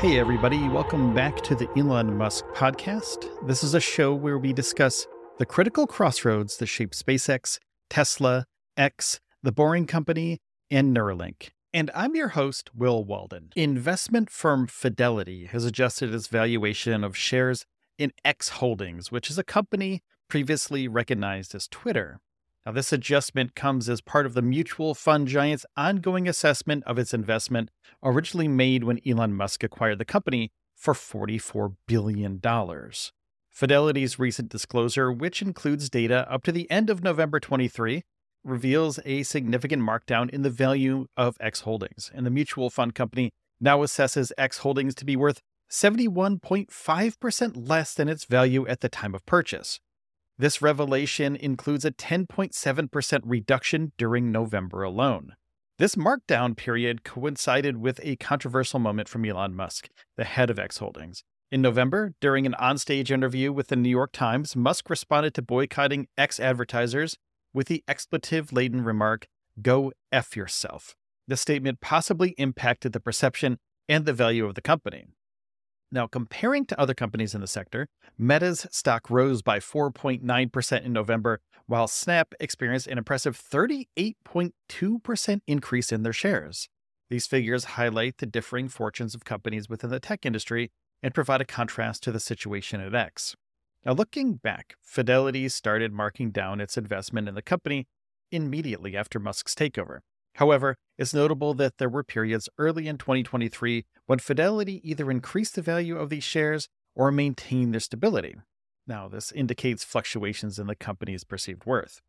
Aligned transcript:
Hey, 0.00 0.18
everybody, 0.18 0.68
welcome 0.68 1.14
back 1.14 1.40
to 1.40 1.54
the 1.54 1.70
Elon 1.74 2.18
Musk 2.18 2.44
podcast. 2.48 3.30
This 3.46 3.64
is 3.64 3.72
a 3.72 3.80
show 3.80 4.12
where 4.12 4.36
we 4.36 4.52
discuss 4.52 5.06
the 5.38 5.46
critical 5.46 5.86
crossroads 5.86 6.58
that 6.58 6.66
shape 6.66 6.90
SpaceX, 6.90 7.58
Tesla, 7.88 8.44
X, 8.76 9.20
The 9.42 9.52
Boring 9.52 9.86
Company, 9.86 10.38
and 10.70 10.94
Neuralink. 10.94 11.48
And 11.72 11.90
I'm 11.94 12.14
your 12.14 12.28
host, 12.28 12.74
Will 12.74 13.04
Walden. 13.04 13.48
Investment 13.56 14.28
firm 14.28 14.66
Fidelity 14.66 15.46
has 15.46 15.64
adjusted 15.64 16.14
its 16.14 16.26
valuation 16.26 17.02
of 17.02 17.16
shares 17.16 17.64
in 17.98 18.12
X 18.22 18.50
Holdings, 18.50 19.10
which 19.10 19.30
is 19.30 19.38
a 19.38 19.44
company 19.44 20.02
previously 20.28 20.86
recognized 20.88 21.54
as 21.54 21.66
Twitter. 21.68 22.20
Now, 22.66 22.72
this 22.72 22.92
adjustment 22.92 23.54
comes 23.54 23.88
as 23.88 24.00
part 24.00 24.26
of 24.26 24.34
the 24.34 24.42
mutual 24.42 24.92
fund 24.96 25.28
giant's 25.28 25.64
ongoing 25.76 26.26
assessment 26.26 26.82
of 26.82 26.98
its 26.98 27.14
investment, 27.14 27.70
originally 28.02 28.48
made 28.48 28.82
when 28.82 28.98
Elon 29.06 29.34
Musk 29.34 29.62
acquired 29.62 29.98
the 29.98 30.04
company 30.04 30.50
for 30.74 30.92
$44 30.92 31.76
billion. 31.86 32.42
Fidelity's 33.50 34.18
recent 34.18 34.48
disclosure, 34.48 35.12
which 35.12 35.40
includes 35.40 35.88
data 35.88 36.26
up 36.28 36.42
to 36.42 36.50
the 36.50 36.68
end 36.68 36.90
of 36.90 37.04
November 37.04 37.38
23, 37.38 38.02
reveals 38.42 38.98
a 39.04 39.22
significant 39.22 39.80
markdown 39.80 40.28
in 40.30 40.42
the 40.42 40.50
value 40.50 41.06
of 41.16 41.36
X 41.38 41.60
Holdings, 41.60 42.10
and 42.12 42.26
the 42.26 42.30
mutual 42.30 42.68
fund 42.68 42.96
company 42.96 43.30
now 43.60 43.78
assesses 43.78 44.32
X 44.36 44.58
Holdings 44.58 44.96
to 44.96 45.04
be 45.04 45.14
worth 45.14 45.40
71.5% 45.70 47.68
less 47.68 47.94
than 47.94 48.08
its 48.08 48.24
value 48.24 48.66
at 48.66 48.80
the 48.80 48.88
time 48.88 49.14
of 49.14 49.24
purchase. 49.24 49.78
This 50.38 50.60
revelation 50.60 51.34
includes 51.34 51.86
a 51.86 51.90
10.7% 51.90 53.20
reduction 53.24 53.92
during 53.96 54.30
November 54.30 54.82
alone. 54.82 55.34
This 55.78 55.94
markdown 55.94 56.56
period 56.56 57.04
coincided 57.04 57.78
with 57.78 58.00
a 58.02 58.16
controversial 58.16 58.78
moment 58.78 59.08
from 59.08 59.24
Elon 59.24 59.54
Musk, 59.54 59.88
the 60.16 60.24
head 60.24 60.50
of 60.50 60.58
X 60.58 60.78
Holdings. 60.78 61.24
In 61.50 61.62
November, 61.62 62.12
during 62.20 62.44
an 62.44 62.54
onstage 62.60 63.10
interview 63.10 63.50
with 63.50 63.68
the 63.68 63.76
New 63.76 63.88
York 63.88 64.12
Times, 64.12 64.54
Musk 64.54 64.90
responded 64.90 65.32
to 65.34 65.42
boycotting 65.42 66.08
X 66.18 66.38
advertisers 66.38 67.16
with 67.54 67.68
the 67.68 67.82
expletive 67.88 68.52
laden 68.52 68.84
remark, 68.84 69.28
Go 69.62 69.92
F 70.12 70.36
yourself. 70.36 70.96
The 71.26 71.38
statement 71.38 71.80
possibly 71.80 72.34
impacted 72.36 72.92
the 72.92 73.00
perception 73.00 73.58
and 73.88 74.04
the 74.04 74.12
value 74.12 74.44
of 74.44 74.54
the 74.54 74.60
company. 74.60 75.06
Now, 75.96 76.06
comparing 76.06 76.66
to 76.66 76.78
other 76.78 76.92
companies 76.92 77.34
in 77.34 77.40
the 77.40 77.46
sector, 77.46 77.88
Meta's 78.18 78.66
stock 78.70 79.08
rose 79.08 79.40
by 79.40 79.60
4.9% 79.60 80.84
in 80.84 80.92
November, 80.92 81.40
while 81.64 81.88
Snap 81.88 82.34
experienced 82.38 82.86
an 82.86 82.98
impressive 82.98 83.34
38.2% 83.34 85.40
increase 85.46 85.92
in 85.92 86.02
their 86.02 86.12
shares. 86.12 86.68
These 87.08 87.26
figures 87.26 87.64
highlight 87.64 88.18
the 88.18 88.26
differing 88.26 88.68
fortunes 88.68 89.14
of 89.14 89.24
companies 89.24 89.70
within 89.70 89.88
the 89.88 89.98
tech 89.98 90.26
industry 90.26 90.70
and 91.02 91.14
provide 91.14 91.40
a 91.40 91.46
contrast 91.46 92.02
to 92.02 92.12
the 92.12 92.20
situation 92.20 92.82
at 92.82 92.94
X. 92.94 93.34
Now, 93.86 93.92
looking 93.92 94.34
back, 94.34 94.74
Fidelity 94.82 95.48
started 95.48 95.94
marking 95.94 96.30
down 96.30 96.60
its 96.60 96.76
investment 96.76 97.26
in 97.26 97.34
the 97.34 97.40
company 97.40 97.86
immediately 98.30 98.98
after 98.98 99.18
Musk's 99.18 99.54
takeover. 99.54 100.00
However, 100.36 100.76
it's 100.98 101.14
notable 101.14 101.54
that 101.54 101.78
there 101.78 101.88
were 101.88 102.04
periods 102.04 102.48
early 102.58 102.88
in 102.88 102.98
2023 102.98 103.84
when 104.06 104.18
Fidelity 104.18 104.80
either 104.88 105.10
increased 105.10 105.54
the 105.54 105.62
value 105.62 105.98
of 105.98 106.10
these 106.10 106.24
shares 106.24 106.68
or 106.94 107.10
maintained 107.10 107.72
their 107.72 107.80
stability. 107.80 108.36
Now, 108.86 109.08
this 109.08 109.32
indicates 109.32 109.82
fluctuations 109.82 110.58
in 110.58 110.66
the 110.66 110.76
company's 110.76 111.24
perceived 111.24 111.64
worth. 111.64 112.00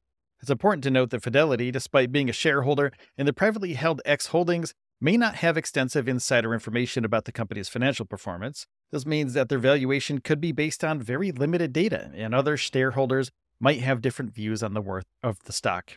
It's 0.41 0.51
important 0.51 0.83
to 0.83 0.91
note 0.91 1.09
that 1.11 1.23
Fidelity, 1.23 1.71
despite 1.71 2.11
being 2.11 2.29
a 2.29 2.33
shareholder 2.33 2.91
in 3.17 3.25
the 3.25 3.33
privately 3.33 3.73
held 3.73 4.01
X 4.05 4.27
Holdings, 4.27 4.73
may 4.99 5.15
not 5.15 5.35
have 5.35 5.57
extensive 5.57 6.07
insider 6.07 6.53
information 6.53 7.05
about 7.05 7.25
the 7.25 7.31
company's 7.31 7.69
financial 7.69 8.05
performance. 8.05 8.67
This 8.91 9.05
means 9.05 9.33
that 9.33 9.47
their 9.47 9.57
valuation 9.57 10.19
could 10.19 10.41
be 10.41 10.51
based 10.51 10.83
on 10.83 11.01
very 11.01 11.31
limited 11.31 11.71
data, 11.71 12.11
and 12.13 12.35
other 12.35 12.57
shareholders 12.57 13.31
might 13.59 13.79
have 13.79 14.01
different 14.01 14.33
views 14.33 14.61
on 14.61 14.73
the 14.73 14.81
worth 14.81 15.05
of 15.23 15.39
the 15.45 15.53
stock. 15.53 15.93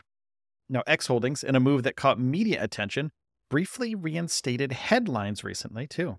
Now, 0.71 0.83
X 0.87 1.07
Holdings, 1.07 1.43
in 1.43 1.55
a 1.55 1.59
move 1.59 1.83
that 1.83 1.97
caught 1.97 2.17
media 2.17 2.63
attention, 2.63 3.11
briefly 3.49 3.93
reinstated 3.93 4.71
headlines 4.71 5.43
recently, 5.43 5.85
too. 5.85 6.17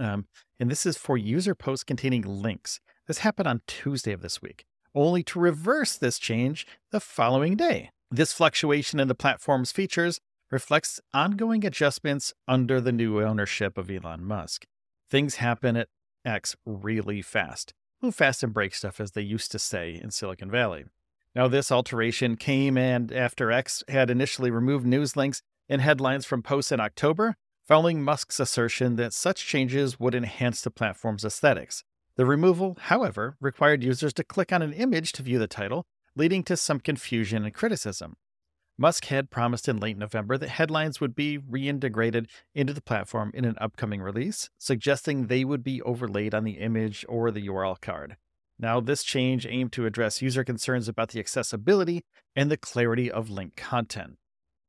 Um, 0.00 0.26
and 0.60 0.70
this 0.70 0.86
is 0.86 0.96
for 0.96 1.18
user 1.18 1.56
posts 1.56 1.82
containing 1.82 2.22
links. 2.22 2.78
This 3.08 3.18
happened 3.18 3.48
on 3.48 3.62
Tuesday 3.66 4.12
of 4.12 4.22
this 4.22 4.40
week, 4.40 4.64
only 4.94 5.24
to 5.24 5.40
reverse 5.40 5.96
this 5.96 6.20
change 6.20 6.68
the 6.92 7.00
following 7.00 7.56
day. 7.56 7.90
This 8.12 8.32
fluctuation 8.32 9.00
in 9.00 9.08
the 9.08 9.16
platform's 9.16 9.72
features 9.72 10.20
reflects 10.52 11.00
ongoing 11.12 11.66
adjustments 11.66 12.32
under 12.46 12.80
the 12.80 12.92
new 12.92 13.20
ownership 13.20 13.76
of 13.76 13.90
Elon 13.90 14.24
Musk. 14.24 14.66
Things 15.10 15.36
happen 15.36 15.76
at 15.76 15.88
X 16.24 16.54
really 16.64 17.22
fast. 17.22 17.74
Move 18.00 18.14
fast 18.14 18.44
and 18.44 18.54
break 18.54 18.72
stuff, 18.72 19.00
as 19.00 19.12
they 19.12 19.22
used 19.22 19.50
to 19.50 19.58
say 19.58 19.98
in 20.00 20.12
Silicon 20.12 20.48
Valley. 20.48 20.84
Now, 21.38 21.46
this 21.46 21.70
alteration 21.70 22.34
came 22.34 22.76
and 22.76 23.12
after 23.12 23.52
X 23.52 23.84
had 23.86 24.10
initially 24.10 24.50
removed 24.50 24.84
news 24.84 25.16
links 25.16 25.40
and 25.68 25.80
headlines 25.80 26.26
from 26.26 26.42
posts 26.42 26.72
in 26.72 26.80
October, 26.80 27.36
following 27.64 28.02
Musk's 28.02 28.40
assertion 28.40 28.96
that 28.96 29.12
such 29.12 29.46
changes 29.46 30.00
would 30.00 30.16
enhance 30.16 30.62
the 30.62 30.72
platform's 30.72 31.24
aesthetics. 31.24 31.84
The 32.16 32.26
removal, 32.26 32.76
however, 32.80 33.36
required 33.40 33.84
users 33.84 34.12
to 34.14 34.24
click 34.24 34.52
on 34.52 34.62
an 34.62 34.72
image 34.72 35.12
to 35.12 35.22
view 35.22 35.38
the 35.38 35.46
title, 35.46 35.86
leading 36.16 36.42
to 36.42 36.56
some 36.56 36.80
confusion 36.80 37.44
and 37.44 37.54
criticism. 37.54 38.16
Musk 38.76 39.04
had 39.04 39.30
promised 39.30 39.68
in 39.68 39.78
late 39.78 39.96
November 39.96 40.38
that 40.38 40.48
headlines 40.48 41.00
would 41.00 41.14
be 41.14 41.38
reintegrated 41.38 42.26
into 42.52 42.72
the 42.72 42.82
platform 42.82 43.30
in 43.32 43.44
an 43.44 43.54
upcoming 43.60 44.02
release, 44.02 44.50
suggesting 44.58 45.28
they 45.28 45.44
would 45.44 45.62
be 45.62 45.80
overlaid 45.82 46.34
on 46.34 46.42
the 46.42 46.58
image 46.58 47.06
or 47.08 47.30
the 47.30 47.46
URL 47.46 47.80
card. 47.80 48.16
Now, 48.58 48.80
this 48.80 49.04
change 49.04 49.46
aimed 49.46 49.72
to 49.72 49.86
address 49.86 50.20
user 50.20 50.42
concerns 50.42 50.88
about 50.88 51.10
the 51.10 51.20
accessibility 51.20 52.02
and 52.34 52.50
the 52.50 52.56
clarity 52.56 53.10
of 53.10 53.30
link 53.30 53.54
content. 53.56 54.16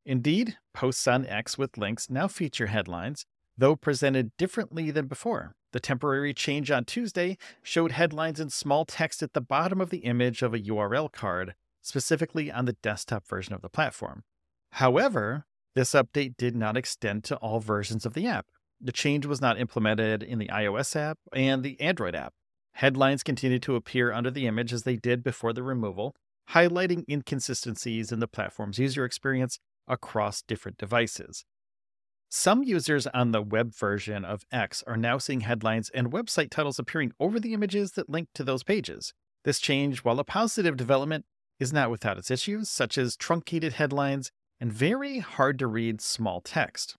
Indeed, 0.05 0.57
posts 0.73 1.07
on 1.07 1.25
X 1.25 1.57
with 1.57 1.77
links 1.77 2.09
now 2.09 2.27
feature 2.27 2.67
headlines, 2.67 3.25
though 3.57 3.75
presented 3.75 4.31
differently 4.37 4.91
than 4.91 5.07
before. 5.07 5.53
The 5.71 5.79
temporary 5.79 6.33
change 6.33 6.71
on 6.71 6.85
Tuesday 6.85 7.37
showed 7.61 7.91
headlines 7.91 8.39
in 8.39 8.49
small 8.49 8.85
text 8.85 9.21
at 9.21 9.33
the 9.33 9.41
bottom 9.41 9.81
of 9.81 9.89
the 9.89 9.99
image 9.99 10.41
of 10.41 10.53
a 10.53 10.59
URL 10.59 11.11
card, 11.11 11.53
specifically 11.81 12.51
on 12.51 12.65
the 12.65 12.73
desktop 12.73 13.27
version 13.27 13.53
of 13.53 13.61
the 13.61 13.69
platform. 13.69 14.23
However, 14.73 15.45
this 15.75 15.91
update 15.91 16.37
did 16.37 16.55
not 16.55 16.77
extend 16.77 17.23
to 17.25 17.35
all 17.37 17.59
versions 17.59 18.05
of 18.05 18.13
the 18.13 18.27
app. 18.27 18.47
The 18.81 18.91
change 18.91 19.25
was 19.25 19.41
not 19.41 19.59
implemented 19.59 20.23
in 20.23 20.39
the 20.39 20.47
iOS 20.47 20.95
app 20.95 21.19
and 21.33 21.63
the 21.63 21.79
Android 21.81 22.15
app. 22.15 22.33
Headlines 22.79 23.23
continue 23.23 23.59
to 23.59 23.75
appear 23.75 24.13
under 24.13 24.31
the 24.31 24.47
image 24.47 24.71
as 24.71 24.83
they 24.83 24.95
did 24.95 25.21
before 25.21 25.51
the 25.51 25.63
removal, 25.63 26.15
highlighting 26.51 27.03
inconsistencies 27.09 28.09
in 28.09 28.21
the 28.21 28.27
platform's 28.27 28.79
user 28.79 29.03
experience 29.03 29.59
across 29.85 30.41
different 30.41 30.77
devices. 30.77 31.43
Some 32.29 32.63
users 32.63 33.05
on 33.07 33.31
the 33.31 33.41
web 33.41 33.75
version 33.75 34.23
of 34.23 34.45
X 34.49 34.81
are 34.87 34.95
now 34.95 35.17
seeing 35.17 35.41
headlines 35.41 35.89
and 35.89 36.13
website 36.13 36.51
titles 36.51 36.79
appearing 36.79 37.11
over 37.19 37.37
the 37.37 37.53
images 37.53 37.91
that 37.91 38.09
link 38.09 38.29
to 38.33 38.45
those 38.45 38.63
pages. 38.63 39.13
This 39.43 39.59
change, 39.59 40.05
while 40.05 40.17
a 40.17 40.23
positive 40.23 40.77
development, 40.77 41.25
is 41.59 41.73
not 41.73 41.91
without 41.91 42.17
its 42.17 42.31
issues, 42.31 42.69
such 42.69 42.97
as 42.97 43.17
truncated 43.17 43.73
headlines 43.73 44.31
and 44.57 44.71
very 44.71 45.19
hard 45.19 45.59
to 45.59 45.67
read 45.67 45.99
small 45.99 46.39
text. 46.39 46.95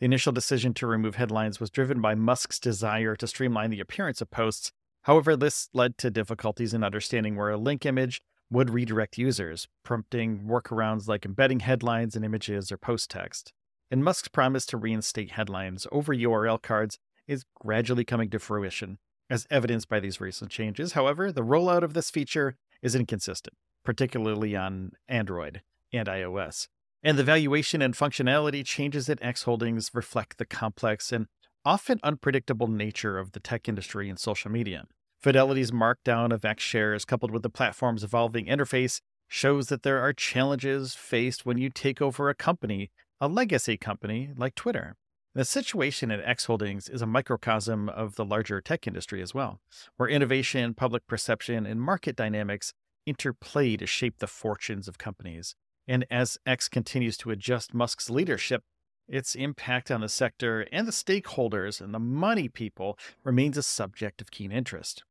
The 0.00 0.04
initial 0.04 0.34
decision 0.34 0.74
to 0.74 0.86
remove 0.86 1.14
headlines 1.14 1.60
was 1.60 1.70
driven 1.70 2.02
by 2.02 2.14
Musk's 2.14 2.58
desire 2.58 3.16
to 3.16 3.26
streamline 3.26 3.70
the 3.70 3.80
appearance 3.80 4.20
of 4.20 4.30
posts 4.30 4.70
However, 5.04 5.36
this 5.36 5.68
led 5.72 5.98
to 5.98 6.10
difficulties 6.10 6.74
in 6.74 6.82
understanding 6.82 7.36
where 7.36 7.50
a 7.50 7.56
link 7.56 7.86
image 7.86 8.22
would 8.50 8.70
redirect 8.70 9.18
users, 9.18 9.68
prompting 9.82 10.40
workarounds 10.40 11.08
like 11.08 11.24
embedding 11.24 11.60
headlines 11.60 12.16
in 12.16 12.24
images 12.24 12.72
or 12.72 12.76
post 12.76 13.10
text. 13.10 13.52
And 13.90 14.02
Musk's 14.02 14.28
promise 14.28 14.66
to 14.66 14.76
reinstate 14.76 15.32
headlines 15.32 15.86
over 15.92 16.14
URL 16.14 16.60
cards 16.60 16.98
is 17.26 17.44
gradually 17.54 18.04
coming 18.04 18.30
to 18.30 18.38
fruition, 18.38 18.98
as 19.28 19.46
evidenced 19.50 19.88
by 19.88 20.00
these 20.00 20.20
recent 20.20 20.50
changes. 20.50 20.92
However, 20.92 21.30
the 21.30 21.42
rollout 21.42 21.82
of 21.82 21.94
this 21.94 22.10
feature 22.10 22.56
is 22.82 22.94
inconsistent, 22.94 23.56
particularly 23.84 24.56
on 24.56 24.92
Android 25.08 25.62
and 25.92 26.08
iOS. 26.08 26.68
And 27.02 27.18
the 27.18 27.24
valuation 27.24 27.82
and 27.82 27.94
functionality 27.94 28.64
changes 28.64 29.10
at 29.10 29.22
X 29.22 29.42
Holdings 29.42 29.90
reflect 29.92 30.38
the 30.38 30.46
complex 30.46 31.12
and 31.12 31.26
often 31.64 31.98
unpredictable 32.02 32.68
nature 32.68 33.18
of 33.18 33.32
the 33.32 33.40
tech 33.40 33.68
industry 33.68 34.08
and 34.08 34.18
social 34.18 34.50
media. 34.50 34.84
Fidelity's 35.22 35.70
markdown 35.70 36.32
of 36.32 36.44
X 36.44 36.62
shares, 36.62 37.04
coupled 37.04 37.30
with 37.30 37.42
the 37.42 37.50
platform's 37.50 38.04
evolving 38.04 38.46
interface, 38.46 39.00
shows 39.28 39.68
that 39.68 39.82
there 39.82 40.00
are 40.00 40.12
challenges 40.12 40.94
faced 40.94 41.46
when 41.46 41.56
you 41.56 41.70
take 41.70 42.02
over 42.02 42.28
a 42.28 42.34
company, 42.34 42.90
a 43.20 43.28
legacy 43.28 43.76
company 43.76 44.30
like 44.36 44.54
Twitter. 44.54 44.96
The 45.34 45.44
situation 45.44 46.10
at 46.10 46.20
X 46.20 46.44
Holdings 46.44 46.88
is 46.88 47.02
a 47.02 47.06
microcosm 47.06 47.88
of 47.88 48.14
the 48.14 48.24
larger 48.24 48.60
tech 48.60 48.86
industry 48.86 49.20
as 49.20 49.34
well, 49.34 49.60
where 49.96 50.08
innovation, 50.08 50.74
public 50.74 51.06
perception, 51.06 51.66
and 51.66 51.80
market 51.80 52.14
dynamics 52.14 52.72
interplay 53.06 53.76
to 53.78 53.86
shape 53.86 54.18
the 54.18 54.26
fortunes 54.26 54.86
of 54.86 54.98
companies. 54.98 55.56
And 55.88 56.06
as 56.10 56.38
X 56.46 56.68
continues 56.68 57.16
to 57.18 57.30
adjust 57.30 57.74
Musk's 57.74 58.08
leadership, 58.08 58.62
its 59.08 59.34
impact 59.34 59.90
on 59.90 60.00
the 60.00 60.08
sector 60.08 60.66
and 60.72 60.86
the 60.86 60.92
stakeholders 60.92 61.80
and 61.80 61.94
the 61.94 61.98
money 61.98 62.48
people 62.48 62.98
remains 63.22 63.56
a 63.56 63.62
subject 63.62 64.20
of 64.20 64.30
keen 64.30 64.52
interest. 64.52 65.02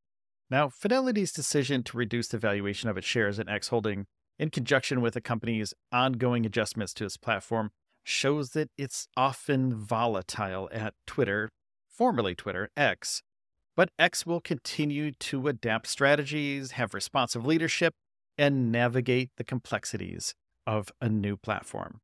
Now, 0.50 0.68
Fidelity's 0.68 1.32
decision 1.32 1.82
to 1.84 1.96
reduce 1.96 2.28
the 2.28 2.38
valuation 2.38 2.88
of 2.88 2.98
its 2.98 3.06
shares 3.06 3.38
in 3.38 3.48
X 3.48 3.68
Holding, 3.68 4.06
in 4.38 4.50
conjunction 4.50 5.00
with 5.00 5.14
the 5.14 5.20
company's 5.20 5.74
ongoing 5.92 6.44
adjustments 6.44 6.92
to 6.94 7.04
its 7.04 7.16
platform, 7.16 7.70
shows 8.02 8.50
that 8.50 8.70
it's 8.76 9.08
often 9.16 9.74
volatile 9.74 10.68
at 10.72 10.94
Twitter, 11.06 11.48
formerly 11.88 12.34
Twitter, 12.34 12.70
X. 12.76 13.22
But 13.76 13.90
X 13.98 14.26
will 14.26 14.40
continue 14.40 15.12
to 15.12 15.48
adapt 15.48 15.86
strategies, 15.86 16.72
have 16.72 16.94
responsive 16.94 17.46
leadership, 17.46 17.94
and 18.36 18.70
navigate 18.70 19.30
the 19.36 19.44
complexities 19.44 20.34
of 20.66 20.92
a 21.00 21.08
new 21.08 21.36
platform. 21.36 22.00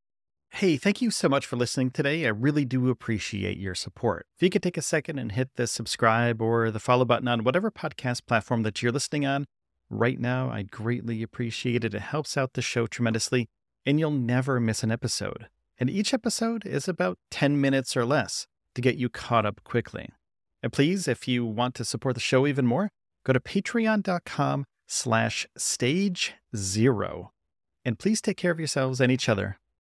Hey, 0.55 0.77
thank 0.77 1.01
you 1.01 1.11
so 1.11 1.29
much 1.29 1.47
for 1.47 1.57
listening 1.57 1.91
today. 1.91 2.27
I 2.27 2.31
really 2.31 2.65
do 2.65 2.91
appreciate 2.91 3.57
your 3.57 3.75
support. 3.75 4.27
If 4.37 4.43
you 4.43 4.51
could 4.51 4.63
take 4.63 4.77
a 4.77 4.83
second 4.83 5.19
and 5.19 5.33
hit 5.33 5.51
the 5.55 5.67
subscribe 5.67 6.43
or 6.43 6.71
the 6.71 6.81
follow 6.81 7.05
button 7.05 7.29
on 7.29 7.45
whatever 7.45 7.71
podcast 7.71 8.27
platform 8.27 8.63
that 8.65 8.83
you're 8.83 8.93
listening 8.93 9.25
on 9.25 9.47
right 9.89 10.19
now, 10.19 10.51
I'd 10.51 10.71
greatly 10.71 11.23
appreciate 11.23 11.85
it. 11.85 11.95
It 11.95 12.03
helps 12.03 12.37
out 12.37 12.55
the 12.55 12.63
show 12.63 12.87
tremendously, 12.87 13.49
and 13.87 14.01
you'll 14.01 14.11
never 14.11 14.59
miss 14.61 14.83
an 14.83 14.91
episode 14.91 15.47
and 15.81 15.89
each 15.89 16.13
episode 16.13 16.67
is 16.67 16.87
about 16.87 17.19
10 17.31 17.59
minutes 17.59 17.97
or 17.97 18.05
less 18.05 18.47
to 18.75 18.83
get 18.83 18.97
you 18.97 19.09
caught 19.09 19.47
up 19.47 19.65
quickly. 19.65 20.11
And 20.63 20.71
please, 20.71 21.09
if 21.09 21.27
you 21.27 21.47
want 21.47 21.75
to 21.77 21.87
support 21.87 22.15
the 22.15 22.21
show 22.21 22.47
even 22.47 22.67
more, 22.67 22.91
go 23.25 23.33
to 23.33 23.41
patreon.com 23.41 24.67
slash 24.87 25.47
stage 25.57 26.35
zero. 26.55 27.33
And 27.83 27.99
please 27.99 28.21
take 28.21 28.37
care 28.37 28.51
of 28.51 28.59
yourselves 28.59 29.01
and 29.01 29.11
each 29.11 29.27
other, 29.27 29.59